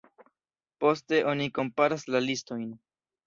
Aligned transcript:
Poste 0.83 1.19
oni 1.33 1.47
komparas 1.59 2.07
la 2.15 2.23
listojn. 2.31 2.65